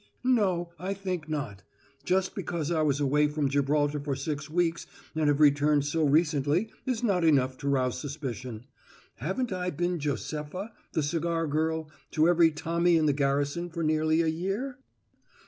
[0.23, 1.61] No, I think not.
[2.03, 6.71] Just because I was away from Gibraltar for six weeks and have returned so recently
[6.87, 8.65] is not enough to rouse suspicion.
[9.17, 14.23] Haven't I been Josepha, the cigar girl, to every Tommy in the garrison for nearly
[14.23, 14.79] a year?